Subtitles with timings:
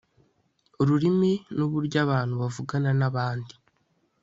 [0.81, 3.53] ururimi nuburyo abantu bavugana nabandi